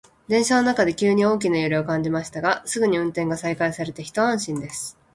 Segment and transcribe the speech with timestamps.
[0.27, 4.97] 電車の中で急に大きな揺れを感じましたが、すぐに運転が再開されて一安心です。